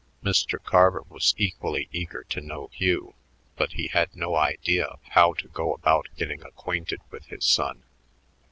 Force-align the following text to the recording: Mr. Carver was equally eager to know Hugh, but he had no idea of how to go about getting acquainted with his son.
Mr. 0.23 0.57
Carver 0.63 1.03
was 1.09 1.35
equally 1.37 1.87
eager 1.91 2.23
to 2.23 2.41
know 2.41 2.71
Hugh, 2.73 3.13
but 3.55 3.73
he 3.73 3.85
had 3.89 4.15
no 4.15 4.35
idea 4.35 4.83
of 4.85 4.99
how 5.09 5.33
to 5.33 5.47
go 5.47 5.75
about 5.75 6.07
getting 6.17 6.41
acquainted 6.41 7.01
with 7.11 7.27
his 7.27 7.45
son. 7.45 7.83